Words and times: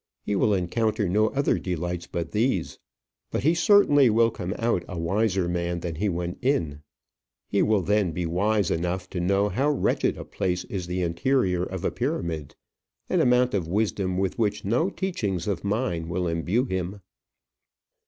He 0.23 0.35
will 0.35 0.51
encounter 0.55 1.07
no 1.07 1.27
other 1.27 1.59
delights 1.59 2.07
but 2.07 2.31
these. 2.31 2.79
But 3.29 3.43
he 3.43 3.53
certainly 3.53 4.09
will 4.09 4.31
come 4.31 4.55
out 4.57 4.83
a 4.87 4.97
wiser 4.97 5.47
man 5.47 5.81
than 5.81 5.93
he 5.93 6.09
went 6.09 6.39
in. 6.41 6.81
He 7.47 7.61
will 7.61 7.83
then 7.83 8.11
be 8.11 8.25
wise 8.25 8.71
enough 8.71 9.07
to 9.11 9.19
know 9.19 9.49
how 9.49 9.69
wretched 9.69 10.17
a 10.17 10.25
place 10.25 10.63
is 10.63 10.87
the 10.87 11.03
interior 11.03 11.61
of 11.61 11.85
a 11.85 11.91
pyramid 11.91 12.55
an 13.09 13.21
amount 13.21 13.53
of 13.53 13.67
wisdom 13.67 14.17
with 14.17 14.39
which 14.39 14.65
no 14.65 14.89
teaching 14.89 15.35
of 15.35 15.63
mine 15.63 16.09
will 16.09 16.25
imbue 16.27 16.65
him. 16.65 17.01